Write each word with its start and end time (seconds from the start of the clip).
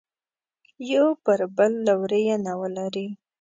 یو 0.91 1.05
پر 1.23 1.39
بل 1.57 1.71
لورینه 1.87 2.53
ولري. 2.61 3.07